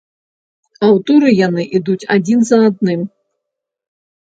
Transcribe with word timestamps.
А 0.79 0.85
ў 0.87 0.97
туры 1.09 1.29
яны 1.47 1.61
ідуць 1.81 2.09
адзін 2.17 2.39
за 2.51 2.57
адным. 2.71 3.07